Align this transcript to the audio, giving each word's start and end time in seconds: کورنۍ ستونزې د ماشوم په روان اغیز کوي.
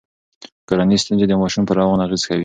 کورنۍ 0.67 0.97
ستونزې 1.03 1.25
د 1.27 1.33
ماشوم 1.41 1.63
په 1.67 1.73
روان 1.79 1.99
اغیز 2.05 2.21
کوي. 2.27 2.39